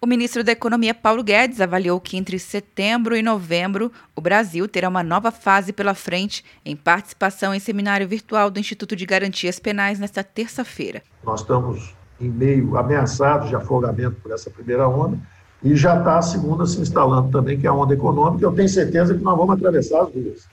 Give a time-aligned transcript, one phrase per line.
[0.00, 4.88] O ministro da Economia, Paulo Guedes, avaliou que entre setembro e novembro o Brasil terá
[4.88, 9.98] uma nova fase pela frente em participação em seminário virtual do Instituto de Garantias Penais
[9.98, 11.02] nesta terça-feira.
[11.24, 15.18] Nós estamos em meio ameaçados de afogamento por essa primeira onda
[15.64, 18.44] e já está a segunda se instalando também, que é a onda econômica.
[18.44, 20.48] Eu tenho certeza que nós vamos atravessar as duas.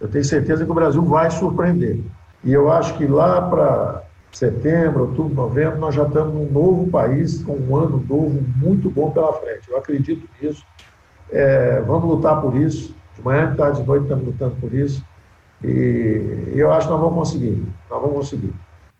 [0.00, 2.00] Eu tenho certeza que o Brasil vai surpreender.
[2.42, 4.05] E eu acho que lá para
[4.36, 9.10] setembro, outubro, novembro, nós já estamos num novo país, com um ano novo muito bom
[9.10, 9.70] pela frente.
[9.70, 10.62] Eu acredito nisso.
[11.30, 12.94] É, vamos lutar por isso.
[13.16, 15.02] De manhã, de tarde, de noite, estamos lutando por isso.
[15.64, 17.64] E eu acho que nós vamos conseguir.
[17.90, 18.52] Nós vamos conseguir.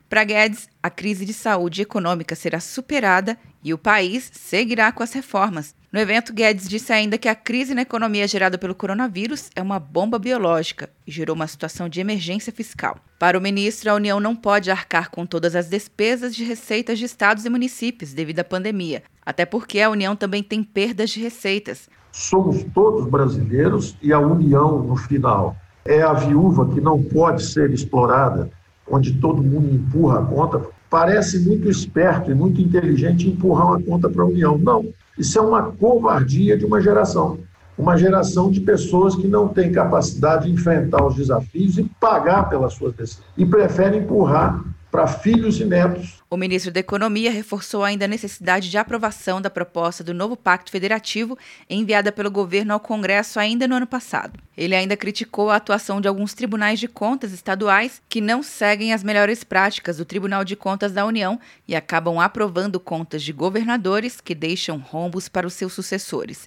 [0.09, 5.13] Para Guedes, a crise de saúde econômica será superada e o país seguirá com as
[5.13, 5.75] reformas.
[5.93, 9.81] No evento, Guedes disse ainda que a crise na economia gerada pelo coronavírus é uma
[9.81, 12.99] bomba biológica e gerou uma situação de emergência fiscal.
[13.19, 17.05] Para o ministro, a União não pode arcar com todas as despesas de receitas de
[17.05, 21.89] estados e municípios devido à pandemia, até porque a União também tem perdas de receitas.
[22.13, 27.73] Somos todos brasileiros e a União, no final, é a viúva que não pode ser
[27.73, 28.49] explorada
[28.89, 34.09] onde todo mundo empurra a conta, parece muito esperto e muito inteligente empurrar uma conta
[34.09, 34.57] para a União.
[34.57, 34.87] Não,
[35.19, 37.39] isso é uma covardia de uma geração.
[37.77, 42.73] Uma geração de pessoas que não tem capacidade de enfrentar os desafios e pagar pelas
[42.73, 43.27] suas decisões.
[43.37, 44.65] E preferem empurrar
[44.97, 46.25] para filhos e netos.
[46.31, 50.71] O ministro da Economia reforçou ainda a necessidade de aprovação da proposta do novo Pacto
[50.71, 51.37] Federativo
[51.69, 54.41] enviada pelo governo ao Congresso ainda no ano passado.
[54.57, 59.05] Ele ainda criticou a atuação de alguns tribunais de contas estaduais que não seguem as
[59.05, 64.35] melhores práticas do Tribunal de Contas da União e acabam aprovando contas de governadores que
[64.35, 66.47] deixam rombos para os seus sucessores.